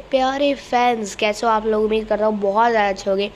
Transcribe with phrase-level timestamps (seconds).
[0.00, 1.84] प्यारे फैंस कैसे हो आप लोग?
[1.84, 3.30] उम्मीद करता हूँ बहुत ज़्यादा अच्छे होंगे।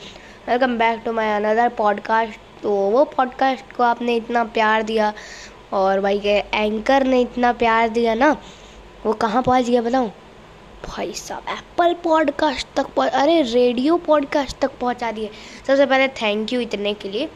[0.48, 5.12] Welcome back to my another podcast तो वो पॉडकास्ट को आपने इतना प्यार दिया
[5.72, 8.30] और भाई के एंकर ने इतना प्यार दिया ना,
[9.06, 10.12] वो कहाँ पहुँच गया बताऊँ?
[10.84, 15.30] भाई साहब एप्पल पॉडकास्ट तक पहुँच अरे रेडियो पॉडकास्ट तक पहुँचा दिए।
[15.66, 17.28] सबसे पहले थैंक यू इतने के लिए।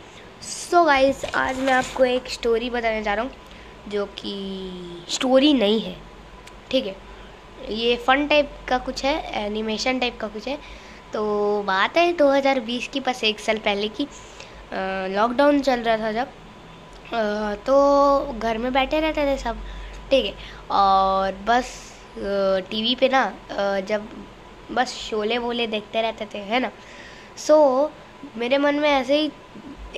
[0.43, 3.32] सो so गाइस आज मैं आपको एक स्टोरी बताने जा रहा हूँ,
[3.89, 5.96] जो कि स्टोरी नहीं है।
[6.70, 6.96] ठीक है?
[7.70, 10.58] ये फ़न टाइप का कुछ है एनिमेशन टाइप का कुछ है।
[11.12, 14.07] तो बात है 2020 की बस एक साल पहले की।
[15.14, 16.29] लॉकडाउन चल रहा था जब।
[17.67, 19.58] तो घर में बैठे रहते थे सब
[20.11, 20.34] ठीक है।
[20.70, 21.75] और बस
[22.70, 23.25] टीवी पे ना
[23.89, 24.08] जब
[24.70, 26.70] बस शोले वोले देखते रहते थे है ना।
[27.36, 29.31] सो so, मेरे मन में ऐसे ही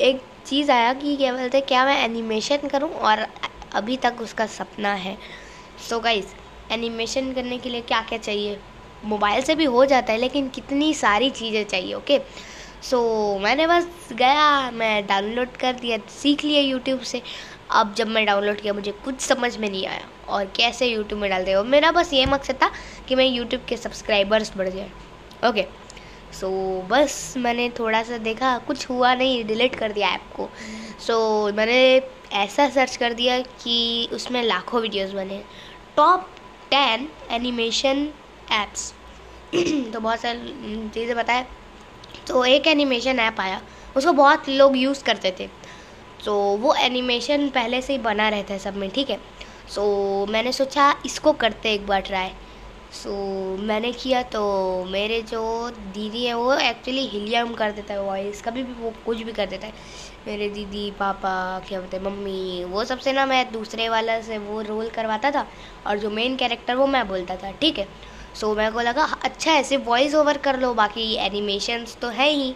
[0.00, 2.90] एक चीज़ आया कि क्या बोलते क्या मैं एनिमेशन करूँ?
[2.90, 3.26] और
[3.74, 5.16] अभी तक उसका सपना है।
[5.88, 6.34] सो so गाइज़
[6.74, 8.58] एनिमेशन करने के लिए क्या क्या चाहिए?
[9.04, 12.18] मोबाइल से भी हो जाता है लेकिन कितनी सारी चीज़ें चाहिए ओके
[12.82, 17.22] सो so, मैंने बस गया मैं डाउनलोड कर दिया सीख लिया यूट्यूब से।
[17.72, 21.28] अब जब मैं डाउनलोड किया मुझे कुछ समझ में नहीं आया। और कैसे यूट्यूब में
[21.30, 21.62] डालते हो?
[21.64, 22.70] मेरा बस ये मकसद था
[23.08, 24.90] कि मैं यूट्यूब के सब्सक्राइबर्स बढ़ जाए
[25.48, 25.66] ओके
[26.32, 26.50] सो
[26.90, 30.48] बस मैंने थोड़ा सा देखा कुछ हुआ नहीं डिलीट कर दिया ऐप को।
[31.06, 32.02] सो so, मैंने
[32.36, 35.42] ऐसा सर्च कर दिया कि उसमें लाखों वीडियोस बने।
[35.96, 36.28] Top
[36.70, 38.08] ten animation
[38.52, 38.92] apps.
[39.92, 41.46] तो बहुत सारी चीज़ें बताए।
[42.28, 43.60] तो एक एनिमेशन ऐप आया
[43.96, 45.48] उसको बहुत लोग यूज़ करते थे।
[46.24, 49.20] तो वो एनिमेशन पहले से ही बना रहता है सब में ठीक है?
[49.68, 49.82] सो
[50.24, 52.30] so, मैंने सोचा इसको करते एक बार ट्राई।
[52.94, 53.12] सो
[53.60, 54.40] मैंने किया तो
[54.90, 55.42] मेरे जो
[55.94, 59.46] दीदी है वो एक्चुअली हिलियम कर देता है वॉइस कभी भी वो कुछ भी कर
[59.46, 59.72] देता है।
[60.26, 61.32] मेरे दीदी पापा
[61.68, 65.46] क्या बोलते हैं मम्मी वो सबसे ना मैं दूसरे वाला से वो रोल करवाता था
[65.86, 67.88] और जो मेन कैरेक्टर वो मैं बोलता था ठीक है?
[68.34, 72.28] सो so, मेरे को लगा अच्छा ऐसे वॉइस ओवर कर लो बाकी एनिमेशंस तो है
[72.30, 72.54] ही।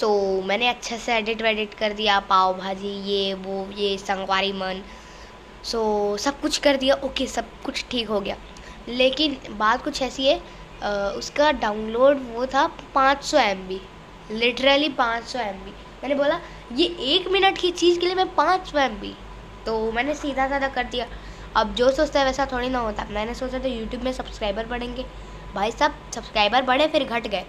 [0.00, 0.10] सो
[0.42, 4.82] मैंने अच्छे से एडिट वेडिट कर दिया पाव भाजी ये वो ये संगवारी मन।
[5.64, 8.36] सो सब कुछ कर दिया। ओके सब कुछ ठीक हो गया।
[8.88, 10.40] लेकिन बात कुछ ऐसी है
[10.82, 10.88] आ,
[11.18, 13.80] उसका डाउनलोड वो था पाँच सौ एम बी
[14.30, 15.70] लिटरली पाँच सौ एम बी
[16.02, 16.40] मैंने बोला
[16.72, 19.14] ये एक मिनट की चीज़ के लिए मैं पाँच सौ एम बी
[19.66, 21.06] तो मैंने सीधा साधा कर दिया।
[21.56, 25.04] अब जो सोचता है वैसा थोड़ी ना होता। मैंने सोचा तो यूट्यूब में सब्सक्राइबर बढ़ेंगे।
[25.54, 27.44] भाई साहब सब्सक्राइबर बढ़े फिर घट गए।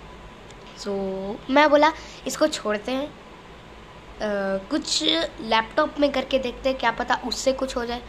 [0.78, 1.92] सो so, मैं बोला
[2.28, 7.86] इसको छोड़ते हैं। uh, कुछ लैपटॉप में करके देखते हैं क्या पता उससे कुछ हो
[7.86, 8.02] जाए।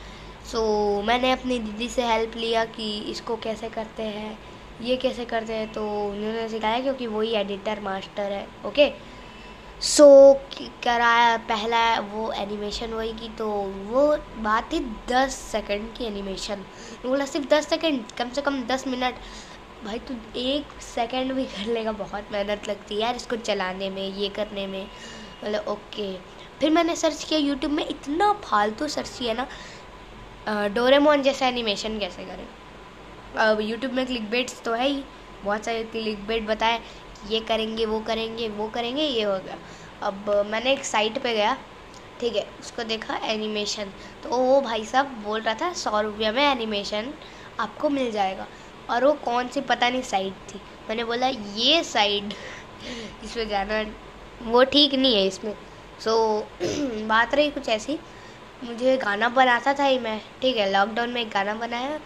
[0.48, 4.38] सो so, मैंने अपनी दीदी से हेल्प लिया कि इसको कैसे करते हैं
[4.82, 8.88] ये कैसे करते हैं तो उन्होंने सिखाया क्योंकि वही एडिटर मास्टर है ओके
[9.80, 11.82] सो so, कराया पहला
[12.14, 13.48] वो एनिमेशन वही की तो
[13.90, 14.06] वो
[14.42, 16.64] बात थी दस सेकंड की एनिमेशन
[17.06, 19.14] बोला सिर्फ़ दस सेकंड कम से कम दस मिनट।
[19.84, 24.06] भाई तू एक सेकंड भी कर लेगा बहुत मेहनत लगती है यार इसको चलाने में
[24.08, 24.84] ये करने में।
[25.42, 26.12] बोले ओके
[26.60, 29.46] फिर मैंने सर्च किया यूट्यूब में इतना फालतू सर्च किया ना
[30.48, 32.46] डोरेमोन जैसा एनिमेशन कैसे करें?
[33.38, 35.02] अब यूट्यूब में क्लिक बेट्स तो है ही।
[35.44, 36.80] बहुत सारे क्लिक बेट बताए
[37.30, 39.58] ये करेंगे वो करेंगे वो करेंगे ये हो गया।
[40.02, 41.56] अब मैंने एक साइट पे गया
[42.20, 43.92] ठीक है उसको देखा एनिमेशन
[44.22, 47.12] तो वो भाई साहब बोल रहा था सौ रुपया में एनिमेशन
[47.60, 48.46] आपको मिल जाएगा।
[48.90, 52.34] और वो कौन सी पता नहीं साइट थी। मैंने बोला ये साइड
[53.24, 53.82] इसमें जाना
[54.42, 55.54] वो ठीक नहीं है इसमें।
[56.00, 56.12] सो
[56.62, 57.98] so, बात रही कुछ ऐसी।
[58.64, 61.98] मुझे गाना बनाता था ही मैं ठीक है लॉकडाउन में एक गाना बनाया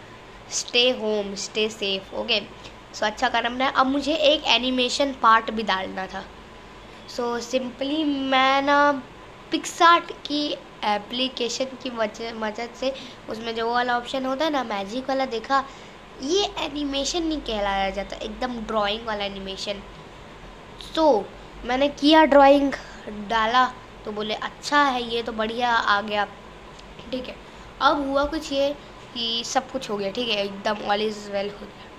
[0.53, 2.41] stay home stay safe okay
[2.95, 6.25] so अच्छा गाना बनाया। अब मुझे एक एनिमेशन पार्ट भी डालना था।
[7.09, 8.93] सो so, सिंपली मैं ना
[9.51, 10.47] पिक्सार्ट की
[10.85, 12.93] एप्लीकेशन की मदद से
[13.31, 15.65] उसमें जो वाला ऑप्शन होता है ना मैजिक वाला देखा
[16.23, 19.83] ये एनिमेशन नहीं कहलाया जाता एकदम ड्राइंग वाला एनिमेशन
[20.95, 22.73] सो so, मैंने किया ड्राइंग
[23.29, 23.65] डाला
[24.05, 26.27] तो बोले अच्छा है ये तो बढ़िया आ गया।
[27.11, 27.35] ठीक है।
[27.83, 28.69] अब हुआ कुछ ये
[29.15, 31.91] कि सब कुछ हो गया ठीक है एकदम ऑल इज़ वेल हो गया।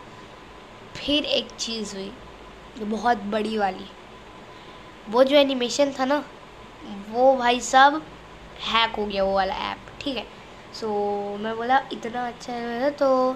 [0.95, 2.11] फिर एक चीज़ हुई
[2.77, 3.85] जो बहुत बड़ी वाली।
[5.09, 6.23] वो जो एनिमेशन था ना
[7.09, 8.01] वो भाई साहब
[8.63, 10.25] हैक हो गया वो वाला ऐप ठीक है।
[10.73, 13.35] सो so, मैं बोला इतना अच्छा है तो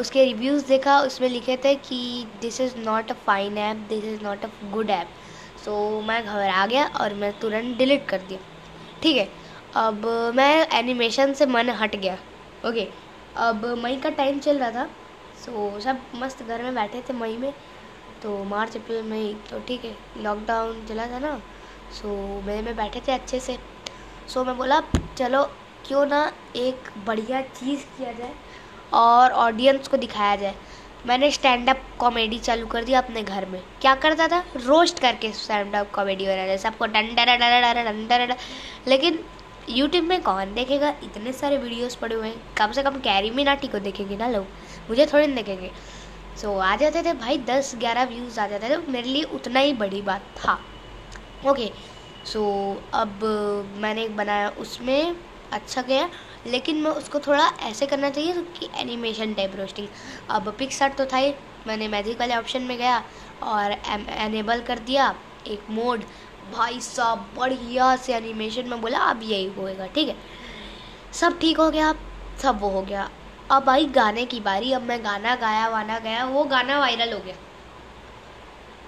[0.00, 4.22] उसके रिव्यूज़ देखा उसमें लिखे थे कि this is not a fine app this is
[4.22, 5.08] not a good app
[5.64, 8.40] so मैं घबरा गया और मैं तुरंत डिलीट कर दिया
[9.02, 9.28] ठीक है।
[9.76, 12.16] अब मैं एनिमेशन से मन हट गया
[12.66, 12.88] ओके
[13.40, 14.84] अब मई का टाइम चल रहा था
[15.44, 17.52] सो सब मस्त घर में बैठे थे मई में
[18.22, 21.34] तो मार्च अप्रैल मई तो ठीक है लॉकडाउन चला था ना
[21.92, 22.08] सो
[22.46, 23.58] मई में बैठे थे अच्छे से
[24.28, 24.82] सो मैं बोला
[25.16, 25.42] चलो
[25.86, 26.20] क्यों ना
[26.56, 28.34] एक बढ़िया चीज़ किया जाए
[28.94, 30.54] और ऑडियंस को दिखाया जाए
[31.06, 35.32] मैंने स्टैंड अप कॉमेडी चालू कर दिया अपने घर में क्या करता था रोस्ट करके
[35.34, 38.36] स्टैंड अप कॉमेडी बना रहे सबको डन डर डन डर
[38.88, 39.24] लेकिन
[39.68, 40.88] यूट्यूब में कौन देखेगा?
[41.04, 44.46] इतने सारे वीडियोस पड़े हुए हैं। कम से कम कैरी मिनाटी को देखेंगे ना लोग?
[44.88, 45.70] मुझे थोड़े नहीं देखेंगे।
[46.36, 49.22] सो so, आ जाते थे भाई दस ग्यारह व्यूज़ आ जाते थे। तो मेरे लिए
[49.34, 50.58] उतना ही बड़ी बात था।
[51.46, 51.70] ओके
[52.24, 52.40] सो
[52.72, 53.24] so, अब
[53.76, 55.16] मैंने एक बनाया। उसमें
[55.52, 56.08] अच्छा गया
[56.46, 59.88] लेकिन मैं उसको थोड़ा ऐसे करना चाहिए कि एनिमेशन टाइप रोस्टिंग
[60.30, 61.34] अब पिक सार्ट तो था ही।
[61.66, 63.02] मैंने मैजिक वाले ऑप्शन में गया
[63.42, 65.14] और एनेबल कर दिया।
[65.46, 66.02] एक मोड
[66.50, 70.16] भाई साहब, बढ़िया से एनिमेशन में बोला, अब यही होएगा, ठीक है?
[71.12, 71.94] सब ठीक हो गया,
[72.42, 73.08] सब वो हो गया।
[73.50, 77.18] अब आई गाने की बारी, अब मैं गाना गाया, वाना गया, वो गाना वायरल हो
[77.18, 77.34] गया।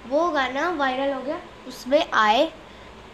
[0.07, 2.51] वो गाना वायरल हो गया, उसमें आए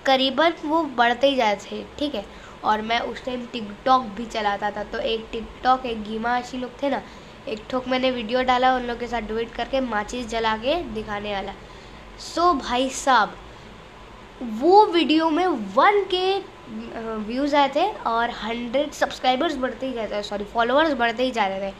[0.05, 2.25] करीबन वो बढ़ते ही जाए थे, ठीक है?
[2.63, 6.71] और मैं उस टाइम टिकटॉक भी चलाता था तो एक टिकटॉक एक गीमा आशी लोग
[6.81, 7.01] थे ना,
[7.47, 11.33] एक ठोक मैंने वीडियो डाला, उन लोग के साथ डुएट करके माचिस जला के दिखाने
[11.33, 11.53] वाला।
[12.25, 13.35] सो भाई साहब
[14.43, 15.45] वो वीडियो में
[15.75, 16.37] वन के
[17.25, 21.69] व्यूज़ आए थे और हंड्रेड सब्सक्राइबर्स बढ़ते ही जाते सॉरी फॉलोअर्स बढ़ते ही जा रहे
[21.69, 21.73] थे।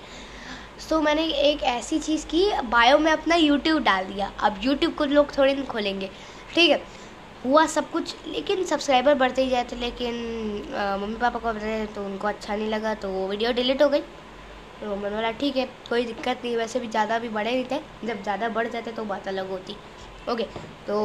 [0.79, 4.93] सो so, मैंने एक ऐसी चीज़ की बायो में अपना यूट्यूब डाल दिया। अब यूट्यूब
[4.95, 6.09] को लोग थोड़े दिन खोलेंगे।
[6.55, 6.81] ठीक है
[7.45, 10.15] हुआ सब कुछ लेकिन सब्सक्राइबर बढ़ते ही जाते लेकिन
[11.01, 14.01] मम्मी पापा को बताए तो उनको अच्छा नहीं लगा तो वो वीडियो डिलीट हो गई।
[14.81, 18.07] तो मैंने बोला ठीक है कोई दिक्कत नहीं वैसे भी ज़्यादा भी बढ़े नहीं थे
[18.07, 19.75] जब ज़्यादा बढ़ जाते तो बात अलग होती।
[20.29, 20.43] ओके
[20.87, 20.99] तो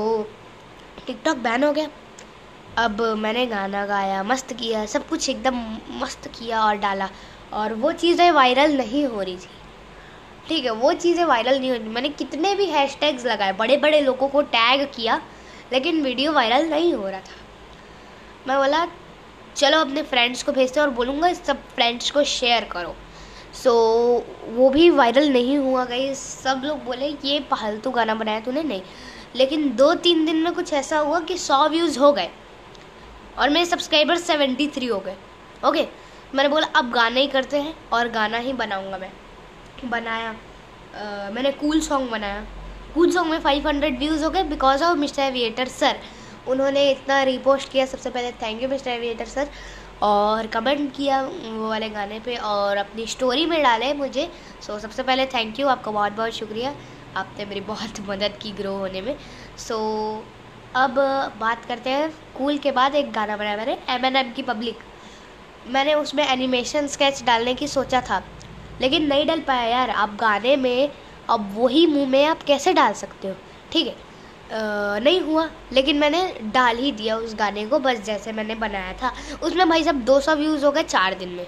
[1.06, 1.88] टिकटॉक बैन हो गया।
[2.78, 5.56] अब मैंने गाना गाया मस्त किया सब कुछ एकदम
[6.00, 7.08] मस्त किया और डाला।
[7.52, 9.54] और वो चीज़ें वायरल नहीं हो रही थी।
[10.48, 14.00] ठीक है वो चीज़ें वायरल नहीं हो रही। मैंने कितने भी हैशटैग्स लगाए बड़े बड़े
[14.00, 15.20] लोगों को टैग किया
[15.72, 17.44] लेकिन वीडियो वायरल नहीं हो रहा था।
[18.48, 18.86] मैं बोला
[19.56, 22.94] चलो अपने फ्रेंड्स को भेजते और बोलूँगा सब फ्रेंड्स को शेयर करो।
[23.54, 28.40] सो so, वो भी वायरल नहीं हुआ गई सब लोग बोले ये फालतू गाना बनाया
[28.40, 28.62] तूने?
[28.62, 28.82] नहीं।
[29.36, 32.28] लेकिन दो तीन दिन में कुछ ऐसा हुआ कि सौ व्यूज़ हो गए
[33.38, 35.16] और मेरे सब्सक्राइबर सेवेंटी थ्री हो गए।
[35.64, 35.86] ओके
[36.34, 39.10] मैंने बोला अब गाना ही करते हैं और गाना ही बनाऊँगा मैं।
[39.90, 42.44] बनाया। आ, मैंने कूल सॉन्ग बनाया।
[42.94, 45.98] कूल सॉन्ग में 500 व्यूज़ हो गए because of mister aviator sir
[46.48, 49.48] उन्होंने इतना रिपोस्ट किया सबसे पहले thank you mister aviator sir
[50.02, 54.28] और कमेंट किया वो वाले गाने पे और अपनी स्टोरी में डाले मुझे।
[54.66, 56.74] सो सबसे पहले थैंक यू आपका बहुत बहुत शुक्रिया।
[57.16, 59.16] आपने मेरी बहुत मदद की ग्रो होने में।
[59.58, 60.34] सो so,
[60.76, 60.94] अब
[61.40, 64.78] बात करते हैं कूल के बाद एक गाना बनाया मैंने एम एन एम की पब्लिक
[65.68, 68.22] मैंने उसमें एनिमेशन स्केच डालने की सोचा था
[68.80, 70.90] लेकिन नहीं डाल पाया यार। आप गाने में
[71.30, 73.34] अब वही मुँह में आप कैसे डाल सकते हो?
[73.72, 73.94] ठीक है।
[75.00, 76.20] नहीं हुआ लेकिन मैंने
[76.54, 79.12] डाल ही दिया उस गाने को बस जैसे मैंने बनाया था।
[79.42, 81.46] उसमें भाई साहब 200 व्यूज़ हो गए चार दिन में।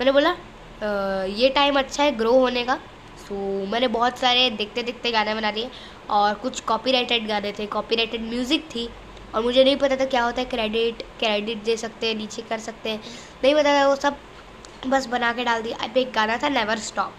[0.00, 2.78] मैंने बोला आ, ये टाइम अच्छा है ग्रो होने का।
[3.28, 3.34] सो,
[3.66, 5.70] मैंने बहुत सारे देखते देखते गाने बना दिए
[6.10, 8.88] और कुछ कॉपीराइटेड गाने थे। कॉपीराइटेड म्यूज़िक थी
[9.34, 12.58] और मुझे नहीं पता था क्या होता है। क्रेडिट क्रेडिट दे सकते हैं, नीचे कर
[12.60, 13.00] सकते हैं।
[13.44, 14.16] नहीं पता था, वो सब
[14.86, 17.14] बस बना के डाल दिया। अब एक गाना था नेवर स्टॉप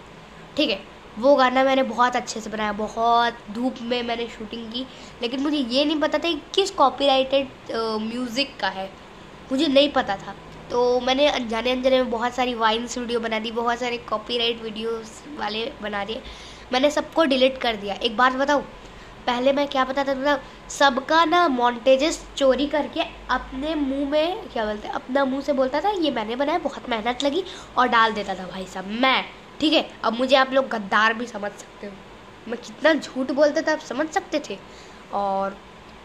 [0.56, 0.80] ठीक है,
[1.18, 4.86] वो गाना मैंने बहुत अच्छे से बनाया। बहुत धूप में मैंने शूटिंग की।
[5.22, 7.48] लेकिन मुझे ये नहीं पता था कि किस कॉपीराइटेड
[8.02, 8.90] म्यूज़िक का है।
[9.52, 10.34] मुझे नहीं पता था।
[10.70, 15.22] तो मैंने अनजाने अनजाने में बहुत सारी वाइन्स वीडियो बना दी, बहुत सारे कॉपीराइट वीडियोस
[15.38, 16.22] वाले बना दिए।
[16.72, 18.62] मैंने सबको डिलीट कर दिया। एक बात बताऊँ?
[19.26, 20.18] पहले मैं क्या बताता था?
[20.18, 25.80] मतलब सबका ना मॉन्टेजेस चोरी करके अपने मुँह में, क्या बोलते अपना मुँह से बोलता
[25.80, 27.44] था, ये मैंने बनाया, बहुत मेहनत लगी
[27.78, 29.24] और डाल देता था भाई साहब। मैं,
[29.60, 29.90] ठीक है?
[30.04, 31.92] अब मुझे आप लोग गद्दार भी समझ सकते हो।
[32.48, 34.58] मैं कितना झूठ बोलता था, आप समझ सकते थे।
[35.12, 35.56] और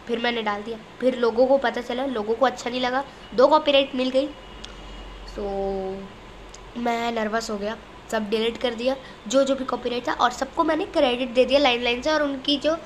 [0.08, 3.03] फिर मैंने डाल दिया। फिर लोगों को पता चला, लोगों को अच्छा नहीं लगा।
[3.36, 4.29] दो कॉपीराइट मिल गई।
[5.35, 5.43] तो
[6.79, 7.77] मैं नर्वस हो गया।
[8.11, 8.95] सब डिलीट कर दिया।
[9.27, 12.23] जो जो भी कॉपीराइट था और सबको मैंने क्रेडिट दे दिया लाइन लाइन से और
[12.23, 12.77] उनकी जो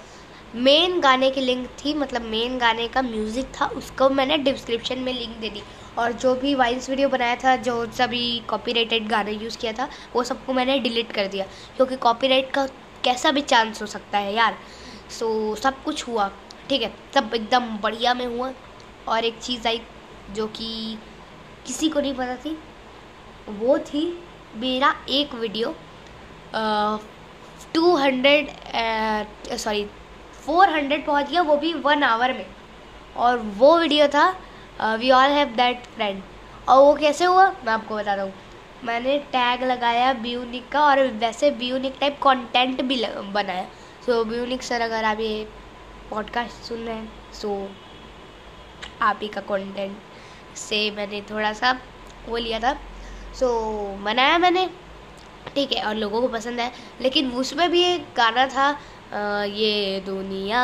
[0.55, 5.13] मेन गाने की लिंक थी मतलब मेन गाने का म्यूज़िक था, उसको मैंने डिस्क्रिप्शन में
[5.13, 5.61] लिंक दे दी।
[5.97, 10.23] और जो भी वाइल्स वीडियो बनाया था, जो सभी कॉपीराइटेड गाने यूज़ किया था, वो
[10.23, 12.65] सबको मैंने डिलीट कर दिया। क्योंकि कॉपीराइट का
[13.03, 14.57] कैसा भी चांस हो सकता है यार।
[15.19, 16.31] सो सब कुछ हुआ।
[16.69, 18.53] ठीक है, सब एकदम बढ़िया में हुआ।
[19.07, 19.81] और एक चीज़ आई
[20.31, 20.97] जो कि
[21.67, 22.57] किसी को नहीं पता थी।
[23.49, 24.03] वो थी
[24.55, 25.75] मेरा एक video
[27.73, 28.49] two hundred
[29.57, 29.85] sorry
[30.45, 32.45] four hundred पहुँच गया वो भी वन आवर में।
[33.15, 34.29] और वो वीडियो था
[34.97, 36.21] we all have that friend
[36.69, 37.47] और वो कैसे हुआ?
[37.65, 38.33] मैं आपको बताता हूँ।
[38.83, 42.95] मैंने टैग लगाया ब्यूनिक का और वैसे ब्यूनिक टाइप कंटेंट भी
[43.33, 43.63] बनाया।
[44.05, 45.47] सो so, ब्यूनिक सर अगर आप ये
[46.09, 47.71] पॉडकास्ट सुन रहे हैं सो so,
[49.01, 49.97] आप ही का कंटेंट
[50.57, 51.71] से मैंने थोड़ा सा
[52.27, 52.73] वो लिया था।
[53.39, 54.69] सो so, बनाया मैंने।
[55.55, 56.71] ठीक है और लोगों को पसंद है
[57.01, 58.69] लेकिन उसमें भी एक गाना था
[59.45, 60.61] ये दुनिया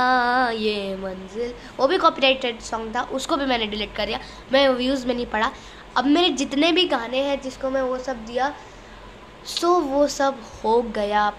[0.52, 4.20] ये मंजिल वो भी कॉपीराइटेड सॉन्ग था उसको भी मैंने डिलीट कर दिया।
[4.54, 5.52] मैं व्यूज़ में नहीं पढ़ा।
[5.98, 8.54] अब मेरे जितने भी गाने हैं जिसको मैं वो सब दिया
[9.46, 11.32] सो वो सब हो गया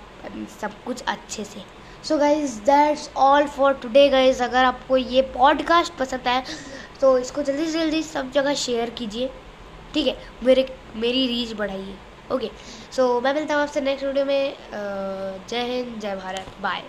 [0.60, 1.62] सब कुछ अच्छे से।
[2.04, 6.44] So guys that's all for today guys अगर आपको ये पॉडकास्ट पसंद आए
[7.04, 9.28] तो इसको जल्दी से जल्दी सब जगह शेयर कीजिए।
[9.94, 10.16] ठीक है?
[10.44, 11.94] मेरे, मेरी रीच बढ़ाइए।
[12.32, 12.50] ओके
[12.96, 14.56] सो मैं मिलता हूँ आपसे नेक्स्ट वीडियो में।
[15.48, 16.82] जय हिंद, जय भारत। बाय